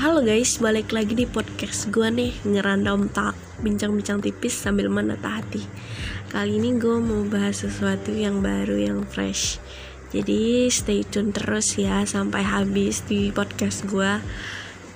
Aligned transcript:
Halo 0.00 0.24
guys, 0.24 0.56
balik 0.64 0.96
lagi 0.96 1.12
di 1.12 1.28
podcast 1.28 1.92
gue 1.92 2.08
nih 2.08 2.32
Ngerandom 2.48 3.12
talk, 3.12 3.36
bincang-bincang 3.60 4.24
tipis 4.24 4.56
sambil 4.56 4.88
menata 4.88 5.28
hati 5.28 5.60
Kali 6.32 6.56
ini 6.56 6.80
gue 6.80 6.96
mau 7.04 7.20
bahas 7.28 7.60
sesuatu 7.60 8.08
yang 8.08 8.40
baru, 8.40 8.80
yang 8.80 9.04
fresh 9.04 9.60
Jadi 10.08 10.72
stay 10.72 11.04
tune 11.04 11.36
terus 11.36 11.76
ya 11.76 12.00
sampai 12.08 12.40
habis 12.40 13.04
di 13.04 13.28
podcast 13.28 13.84
gue 13.92 14.24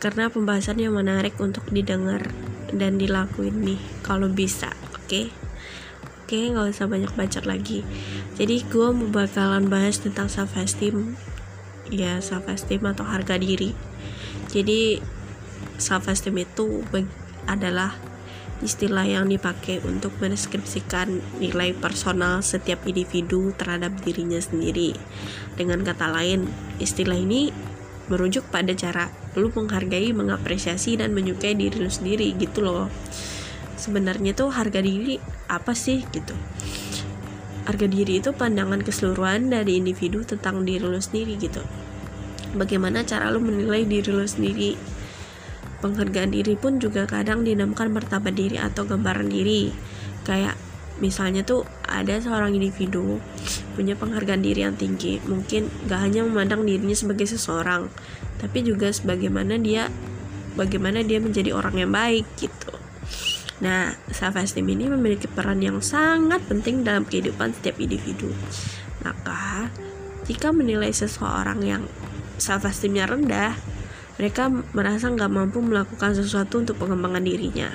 Karena 0.00 0.32
pembahasannya 0.32 0.88
menarik 0.88 1.36
untuk 1.36 1.68
didengar 1.68 2.32
dan 2.72 2.96
dilakuin 2.96 3.60
nih 3.60 3.80
Kalau 4.00 4.32
bisa, 4.32 4.72
oke? 4.96 5.04
Okay? 5.04 5.28
Oke, 6.24 6.48
okay, 6.48 6.56
gak 6.56 6.80
usah 6.80 6.88
banyak 6.88 7.12
bacot 7.12 7.44
lagi 7.44 7.84
Jadi 8.40 8.64
gue 8.72 8.88
mau 8.88 9.12
bakalan 9.12 9.68
bahas 9.68 10.00
tentang 10.00 10.32
self-esteem 10.32 11.12
Ya, 11.92 12.24
self-esteem 12.24 12.80
atau 12.88 13.04
harga 13.04 13.36
diri 13.36 13.76
jadi 14.54 15.02
self 15.82 16.06
esteem 16.06 16.46
itu 16.46 16.86
adalah 17.50 17.98
istilah 18.62 19.02
yang 19.02 19.26
dipakai 19.26 19.82
untuk 19.82 20.14
mendeskripsikan 20.22 21.18
nilai 21.42 21.74
personal 21.74 22.38
setiap 22.40 22.86
individu 22.86 23.50
terhadap 23.58 23.92
dirinya 24.06 24.38
sendiri. 24.38 24.94
Dengan 25.58 25.82
kata 25.82 26.06
lain, 26.06 26.46
istilah 26.78 27.18
ini 27.18 27.50
merujuk 28.06 28.46
pada 28.54 28.70
cara 28.78 29.10
lu 29.34 29.50
menghargai, 29.50 30.14
mengapresiasi 30.14 31.02
dan 31.02 31.10
menyukai 31.10 31.58
diri 31.58 31.82
lu 31.82 31.90
sendiri 31.90 32.30
gitu 32.38 32.62
loh. 32.62 32.86
Sebenarnya 33.74 34.38
tuh 34.38 34.54
harga 34.54 34.78
diri 34.78 35.18
apa 35.50 35.74
sih 35.74 36.06
gitu? 36.14 36.32
Harga 37.66 37.90
diri 37.90 38.22
itu 38.22 38.30
pandangan 38.30 38.86
keseluruhan 38.86 39.50
dari 39.50 39.82
individu 39.82 40.22
tentang 40.22 40.62
diri 40.62 40.84
lu 40.84 41.00
sendiri 41.02 41.34
gitu 41.36 41.83
bagaimana 42.54 43.02
cara 43.04 43.28
lo 43.28 43.42
menilai 43.42 43.84
diri 43.84 44.10
lo 44.10 44.24
sendiri. 44.24 44.78
Penghargaan 45.84 46.32
diri 46.32 46.56
pun 46.56 46.80
juga 46.80 47.04
kadang 47.04 47.44
dinamakan 47.44 47.92
martabat 47.92 48.32
diri 48.32 48.56
atau 48.56 48.88
gambaran 48.88 49.28
diri. 49.28 49.68
Kayak 50.24 50.56
misalnya 51.02 51.42
tuh 51.42 51.66
ada 51.84 52.22
seorang 52.22 52.54
individu 52.54 53.18
punya 53.74 53.98
penghargaan 53.98 54.42
diri 54.46 54.62
yang 54.62 54.78
tinggi 54.78 55.18
mungkin 55.26 55.66
gak 55.90 56.06
hanya 56.06 56.22
memandang 56.22 56.62
dirinya 56.62 56.94
sebagai 56.94 57.26
seseorang 57.26 57.90
tapi 58.38 58.62
juga 58.62 58.94
sebagaimana 58.94 59.58
dia 59.58 59.90
bagaimana 60.54 61.02
dia 61.02 61.18
menjadi 61.18 61.50
orang 61.50 61.74
yang 61.82 61.90
baik 61.90 62.26
gitu. 62.38 62.70
Nah 63.62 63.98
self 64.10 64.38
esteem 64.38 64.70
ini 64.70 64.86
memiliki 64.86 65.26
peran 65.26 65.58
yang 65.58 65.82
sangat 65.82 66.42
penting 66.46 66.86
dalam 66.86 67.02
kehidupan 67.02 67.50
setiap 67.58 67.74
individu. 67.82 68.30
Maka 69.02 69.70
jika 70.30 70.54
menilai 70.54 70.94
seseorang 70.94 71.58
yang 71.66 71.82
self 72.38 72.66
esteemnya 72.66 73.06
rendah, 73.08 73.54
mereka 74.18 74.46
merasa 74.48 75.10
nggak 75.10 75.30
mampu 75.32 75.58
melakukan 75.58 76.14
sesuatu 76.14 76.62
untuk 76.62 76.78
pengembangan 76.78 77.24
dirinya. 77.24 77.70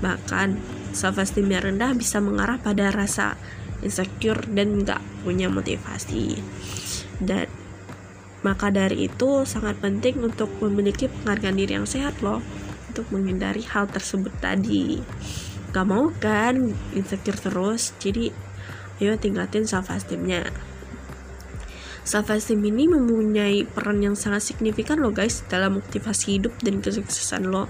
Bahkan, 0.00 0.56
self 0.96 1.20
esteemnya 1.20 1.60
rendah 1.60 1.92
bisa 1.92 2.18
mengarah 2.18 2.56
pada 2.56 2.88
rasa 2.88 3.36
insecure 3.84 4.44
dan 4.48 4.84
nggak 4.84 5.00
punya 5.24 5.52
motivasi. 5.52 6.40
Dan 7.20 7.48
maka 8.40 8.72
dari 8.72 9.04
itu 9.04 9.44
sangat 9.44 9.76
penting 9.84 10.24
untuk 10.24 10.48
memiliki 10.64 11.12
penghargaan 11.12 11.56
diri 11.60 11.76
yang 11.76 11.84
sehat 11.84 12.24
loh 12.24 12.40
untuk 12.88 13.04
menghindari 13.12 13.60
hal 13.68 13.84
tersebut 13.86 14.32
tadi. 14.40 15.04
Gak 15.70 15.86
mau 15.86 16.10
kan 16.18 16.72
insecure 16.96 17.36
terus, 17.38 17.94
jadi 18.00 18.32
ayo 18.98 19.14
tingkatin 19.20 19.68
self 19.68 19.92
esteemnya 19.92 20.48
self 22.04 22.32
esteem 22.32 22.64
ini 22.64 22.88
mempunyai 22.88 23.68
peran 23.68 24.00
yang 24.00 24.16
sangat 24.16 24.52
signifikan 24.54 24.98
loh 25.00 25.12
guys 25.12 25.44
dalam 25.46 25.78
motivasi 25.78 26.40
hidup 26.40 26.54
dan 26.64 26.80
kesuksesan 26.80 27.48
lo. 27.48 27.68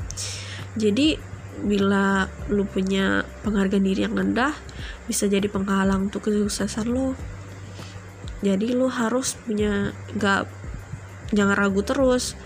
Jadi 0.78 1.18
bila 1.60 2.30
lo 2.48 2.64
punya 2.64 3.26
penghargaan 3.44 3.84
diri 3.84 4.08
yang 4.08 4.16
rendah 4.16 4.56
bisa 5.04 5.28
jadi 5.28 5.44
penghalang 5.50 6.08
untuk 6.08 6.30
kesuksesan 6.30 6.88
lo. 6.88 7.18
Jadi 8.40 8.72
lo 8.72 8.88
harus 8.88 9.36
punya 9.36 9.92
gak 10.16 10.48
jangan 11.34 11.56
ragu 11.58 11.84
terus. 11.84 12.38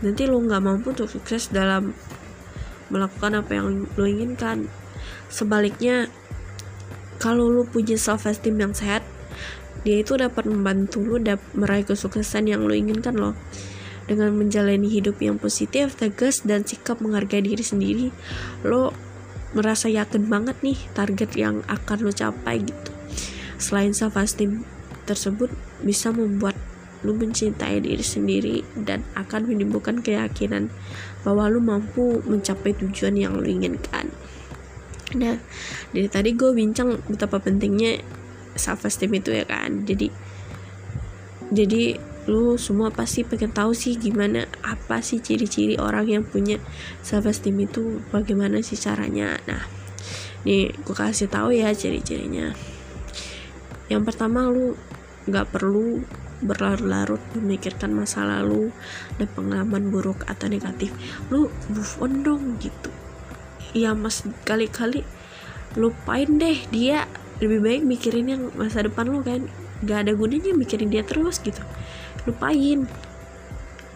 Nanti 0.00 0.24
lo 0.26 0.40
nggak 0.40 0.62
mampu 0.64 0.96
untuk 0.96 1.06
sukses 1.06 1.52
dalam 1.52 1.94
melakukan 2.88 3.44
apa 3.44 3.50
yang 3.54 3.86
lo 3.86 4.04
inginkan. 4.08 4.66
Sebaliknya 5.28 6.08
kalau 7.22 7.46
lo 7.46 7.62
punya 7.68 7.94
self 7.94 8.26
esteem 8.26 8.58
yang 8.58 8.74
sehat 8.74 9.04
dia 9.82 10.02
itu 10.02 10.14
dapat 10.14 10.46
membantu 10.46 11.02
lo 11.02 11.18
dapat 11.18 11.46
meraih 11.58 11.86
kesuksesan 11.86 12.46
yang 12.46 12.66
lo 12.66 12.74
inginkan 12.74 13.18
loh. 13.18 13.34
Dengan 14.02 14.34
menjalani 14.34 14.90
hidup 14.90 15.22
yang 15.22 15.38
positif, 15.38 15.94
tegas, 15.94 16.42
dan 16.42 16.66
sikap 16.66 16.98
menghargai 16.98 17.42
diri 17.42 17.62
sendiri 17.62 18.06
lo 18.66 18.90
merasa 19.52 19.86
yakin 19.86 20.26
banget 20.26 20.58
nih 20.64 20.78
target 20.96 21.30
yang 21.38 21.60
akan 21.68 22.08
lo 22.08 22.12
capai 22.12 22.62
gitu. 22.64 22.90
Selain 23.62 23.94
self 23.94 24.18
esteem 24.18 24.66
tersebut 25.06 25.50
bisa 25.82 26.10
membuat 26.10 26.58
lo 27.02 27.14
mencintai 27.14 27.82
diri 27.82 28.02
sendiri 28.02 28.62
dan 28.78 29.02
akan 29.18 29.50
menimbulkan 29.50 30.00
keyakinan 30.00 30.70
bahwa 31.26 31.50
lo 31.50 31.58
mampu 31.58 32.22
mencapai 32.26 32.74
tujuan 32.78 33.18
yang 33.18 33.34
lo 33.38 33.46
inginkan. 33.46 34.10
Nah 35.18 35.36
dari 35.90 36.08
tadi 36.08 36.32
gue 36.32 36.50
bincang 36.54 37.02
betapa 37.10 37.42
pentingnya 37.42 38.21
self 38.56 38.84
esteem 38.88 39.18
itu 39.18 39.32
ya 39.32 39.44
kan. 39.44 39.84
Jadi 39.84 40.08
jadi 41.52 42.00
lu 42.30 42.54
semua 42.54 42.94
pasti 42.94 43.26
pengen 43.26 43.50
tahu 43.50 43.74
sih 43.74 43.98
gimana 43.98 44.46
apa 44.62 45.02
sih 45.02 45.18
ciri-ciri 45.18 45.74
orang 45.74 46.06
yang 46.06 46.22
punya 46.22 46.62
self 47.02 47.26
esteem 47.26 47.58
itu 47.66 47.98
bagaimana 48.14 48.62
sih 48.62 48.78
caranya. 48.78 49.36
Nah 49.50 49.66
nih 50.46 50.70
gue 50.70 50.94
kasih 50.94 51.26
tahu 51.26 51.54
ya 51.54 51.74
ciri-cirinya. 51.74 52.54
Yang 53.90 54.02
pertama 54.08 54.46
lu 54.46 54.78
nggak 55.26 55.50
perlu 55.50 56.02
berlarut-larut 56.42 57.22
memikirkan 57.38 57.94
masa 57.94 58.26
lalu 58.26 58.74
dan 59.18 59.30
pengalaman 59.30 59.90
buruk 59.94 60.26
atau 60.26 60.50
negatif. 60.50 60.90
Lu 61.30 61.50
move 61.70 61.94
on 62.02 62.12
dong 62.26 62.44
gitu. 62.58 62.90
Ya 63.72 63.94
mas 63.94 64.26
kali-kali 64.46 65.06
lupain 65.78 66.28
deh 66.36 66.58
dia 66.68 67.08
lebih 67.42 67.58
baik 67.58 67.82
mikirin 67.82 68.26
yang 68.30 68.42
masa 68.54 68.86
depan 68.86 69.10
lo 69.10 69.18
kan? 69.26 69.50
Gak 69.82 70.06
ada 70.06 70.14
gunanya 70.14 70.54
mikirin 70.54 70.94
dia 70.94 71.02
terus 71.02 71.42
gitu. 71.42 71.58
Lupain. 72.22 72.86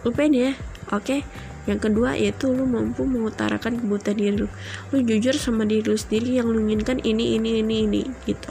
Lupain 0.02 0.32
ya. 0.34 0.58
Oke? 0.90 1.22
Yang 1.66 1.90
kedua 1.90 2.14
yaitu 2.14 2.50
lu 2.50 2.66
mampu 2.66 3.06
mengutarakan 3.06 3.78
kebutuhan 3.78 4.18
diri 4.18 4.34
lu. 4.34 4.48
Lu 4.90 4.98
jujur 5.02 5.34
sama 5.38 5.62
diri 5.62 5.86
lu 5.86 5.98
sendiri 5.98 6.42
yang 6.42 6.50
lu 6.50 6.62
inginkan 6.62 6.98
ini 7.02 7.38
ini 7.38 7.62
ini 7.62 7.76
ini 7.86 8.02
gitu. 8.26 8.50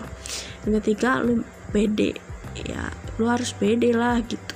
Yang 0.67 0.83
ketiga 0.83 1.19
lu 1.23 1.43
pede. 1.75 2.15
Ya 2.55 2.91
lu 3.19 3.27
harus 3.27 3.55
pede 3.55 3.91
lah 3.95 4.19
gitu. 4.23 4.55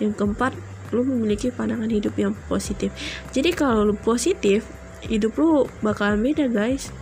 Yang 0.00 0.12
keempat 0.20 0.52
lu 0.92 1.04
memiliki 1.04 1.52
pandangan 1.52 1.88
hidup 1.88 2.16
yang 2.20 2.32
positif. 2.48 2.92
Jadi 3.32 3.52
kalau 3.56 3.88
lu 3.88 3.96
positif 3.96 4.68
hidup 5.04 5.36
lu 5.40 5.68
bakalan 5.80 6.20
beda 6.20 6.48
guys. 6.52 6.92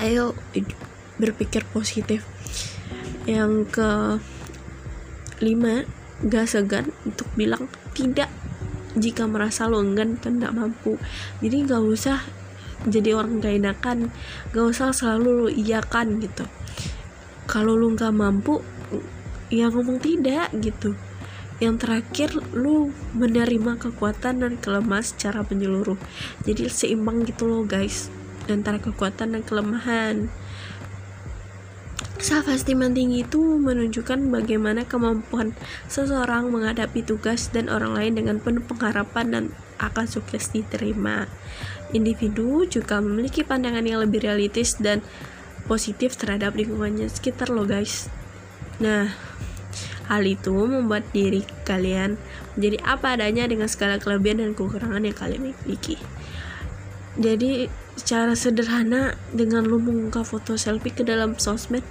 Ayo 0.00 0.32
berpikir 1.20 1.66
positif. 1.72 2.24
Yang 3.28 3.52
ke 3.72 3.90
lima 5.42 5.86
gak 6.22 6.46
segan 6.46 6.94
untuk 7.02 7.26
bilang 7.34 7.66
tidak 7.98 8.30
jika 8.94 9.26
merasa 9.26 9.66
lo 9.66 9.82
enggan 9.82 10.20
dan 10.22 10.38
tidak 10.38 10.54
mampu. 10.54 11.00
Jadi 11.42 11.56
gak 11.66 11.82
usah 11.82 12.18
jadi 12.86 13.14
orang 13.14 13.38
gak 13.38 13.54
enakan 13.58 13.98
gak 14.50 14.66
usah 14.66 14.94
selalu 14.94 15.46
lo 15.46 15.48
iyakan 15.50 16.22
gitu. 16.22 16.46
Kalau 17.50 17.74
lo 17.74 17.90
gak 17.94 18.14
mampu 18.14 18.62
ya 19.50 19.68
ngomong 19.68 19.98
tidak 19.98 20.54
gitu. 20.62 20.94
Yang 21.62 21.76
terakhir 21.86 22.30
lu 22.58 22.90
menerima 23.14 23.78
kekuatan 23.78 24.42
dan 24.42 24.52
kelemahan 24.58 25.06
secara 25.06 25.46
menyeluruh. 25.46 25.98
Jadi 26.42 26.66
seimbang 26.66 27.22
gitu 27.22 27.46
loh 27.46 27.62
guys 27.62 28.10
antara 28.50 28.82
kekuatan 28.82 29.38
dan 29.38 29.42
kelemahan 29.46 30.26
Self 32.22 32.46
esteem 32.46 32.86
yang 32.86 32.94
tinggi 32.94 33.26
itu 33.26 33.42
menunjukkan 33.42 34.30
bagaimana 34.30 34.86
kemampuan 34.86 35.58
seseorang 35.90 36.54
menghadapi 36.54 37.02
tugas 37.02 37.50
dan 37.50 37.66
orang 37.66 37.98
lain 37.98 38.12
dengan 38.14 38.38
penuh 38.38 38.62
pengharapan 38.62 39.26
dan 39.26 39.44
akan 39.82 40.06
sukses 40.06 40.54
diterima. 40.54 41.26
Individu 41.90 42.62
juga 42.70 43.02
memiliki 43.02 43.42
pandangan 43.42 43.82
yang 43.82 44.06
lebih 44.06 44.22
realistis 44.22 44.78
dan 44.78 45.02
positif 45.66 46.14
terhadap 46.14 46.54
lingkungannya 46.54 47.10
sekitar 47.10 47.50
lo 47.50 47.66
guys. 47.66 48.06
Nah, 48.78 49.10
hal 50.06 50.22
itu 50.22 50.54
membuat 50.54 51.10
diri 51.10 51.42
kalian 51.66 52.22
menjadi 52.54 52.78
apa 52.86 53.18
adanya 53.18 53.50
dengan 53.50 53.66
segala 53.66 53.98
kelebihan 53.98 54.46
dan 54.46 54.54
kekurangan 54.54 55.02
yang 55.02 55.18
kalian 55.18 55.42
miliki. 55.66 55.98
Jadi 57.18 57.66
secara 57.96 58.32
sederhana 58.32 59.14
dengan 59.32 59.68
lu 59.68 59.76
mengunggah 59.76 60.24
foto 60.24 60.56
selfie 60.56 60.92
ke 60.92 61.04
dalam 61.04 61.36
sosmed 61.36 61.84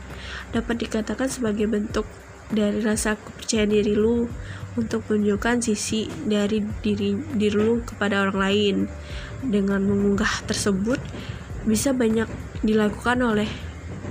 dapat 0.50 0.81
dikatakan 0.81 1.30
sebagai 1.30 1.69
bentuk 1.69 2.09
dari 2.51 2.83
rasa 2.83 3.15
kepercayaan 3.15 3.71
diri 3.71 3.95
lu 3.95 4.27
untuk 4.75 5.07
menunjukkan 5.07 5.63
sisi 5.63 6.07
dari 6.27 6.63
diri 6.83 7.15
diri 7.36 7.56
lu 7.56 7.83
kepada 7.83 8.27
orang 8.27 8.38
lain. 8.38 8.75
Dengan 9.42 9.81
mengunggah 9.81 10.45
tersebut 10.45 11.01
bisa 11.65 11.95
banyak 11.95 12.27
dilakukan 12.62 13.24
oleh 13.24 13.50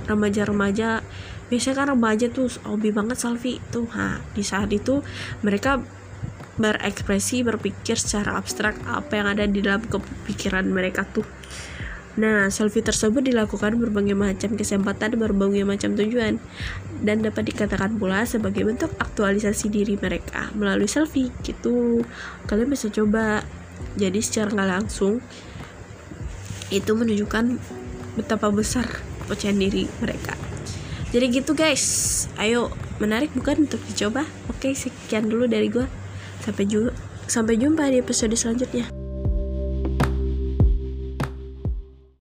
remaja-remaja. 0.09 1.05
Biasanya 1.47 1.75
kan 1.83 1.87
remaja 1.95 2.25
tuh 2.31 2.49
hobi 2.65 2.89
banget 2.91 3.19
selfie 3.19 3.61
tuh. 3.69 3.87
Ha 3.93 4.19
di 4.33 4.43
saat 4.43 4.73
itu 4.73 5.05
mereka 5.45 5.79
berekspresi 6.61 7.41
berpikir 7.41 7.97
secara 7.97 8.37
abstrak 8.37 8.77
apa 8.85 9.11
yang 9.17 9.27
ada 9.33 9.43
di 9.49 9.59
dalam 9.65 9.81
kepikiran 9.81 10.69
mereka 10.69 11.03
tuh 11.09 11.25
Nah, 12.19 12.51
selfie 12.51 12.83
tersebut 12.83 13.23
dilakukan 13.23 13.79
berbagai 13.79 14.11
macam 14.19 14.59
kesempatan 14.59 15.15
berbagai 15.15 15.63
macam 15.63 15.95
tujuan 15.95 16.43
dan 16.99 17.23
dapat 17.23 17.47
dikatakan 17.55 17.95
pula 17.95 18.27
sebagai 18.27 18.67
bentuk 18.67 18.91
aktualisasi 18.99 19.71
diri 19.71 19.95
mereka 19.95 20.51
melalui 20.51 20.91
selfie 20.91 21.31
gitu. 21.47 22.03
Kalian 22.51 22.67
bisa 22.67 22.91
coba. 22.91 23.47
Jadi 23.95 24.19
secara 24.19 24.51
nggak 24.51 24.69
langsung 24.69 25.23
itu 26.67 26.91
menunjukkan 26.91 27.59
betapa 28.19 28.51
besar 28.51 28.87
kepercayaan 29.23 29.59
diri 29.59 29.87
mereka. 30.03 30.35
Jadi 31.15 31.25
gitu 31.31 31.55
guys. 31.55 32.27
Ayo, 32.35 32.75
menarik 32.99 33.31
bukan 33.31 33.67
untuk 33.67 33.79
dicoba? 33.87 34.27
Oke, 34.51 34.75
sekian 34.75 35.31
dulu 35.31 35.47
dari 35.47 35.71
gue. 35.71 36.00
Sampai 36.41 36.65
jumpa 36.65 36.91
sampai 37.29 37.55
jumpa 37.55 37.87
di 37.87 38.01
episode 38.01 38.35
selanjutnya. 38.35 39.00